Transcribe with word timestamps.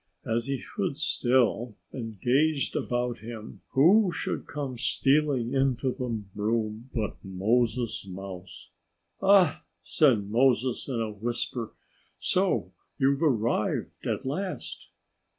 As 0.25 0.47
he 0.47 0.57
stood 0.57 0.97
still 0.97 1.75
and 1.91 2.19
gazed 2.19 2.75
about 2.75 3.19
him, 3.19 3.61
who 3.73 4.11
should 4.11 4.47
come 4.47 4.75
stealing 4.79 5.53
into 5.53 5.91
the 5.91 6.23
room 6.33 6.89
but 6.91 7.17
Moses 7.23 8.07
Mouse. 8.07 8.71
"Ah!" 9.21 9.63
said 9.83 10.27
Moses 10.31 10.87
in 10.87 10.99
a 10.99 11.11
whisper. 11.11 11.75
"So 12.17 12.73
you've 12.97 13.21
arrived 13.21 14.07
at 14.07 14.25
last?" 14.25 14.89